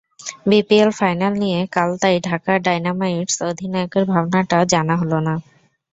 BPL 0.49 0.89
final 0.99 1.33
নিয়ে 1.43 1.59
কাল 1.73 1.89
তাই 2.01 2.15
ঢাকা 2.27 2.53
ডায়নামাইটস 2.65 3.35
অধিনায়কের 3.49 4.03
ভাবনাটা 4.11 4.57
জানা 4.73 4.95
হলো 5.01 5.17
না। 5.27 5.33